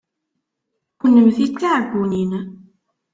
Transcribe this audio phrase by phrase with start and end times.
[0.99, 2.31] Kennemti d tiɛeggunin.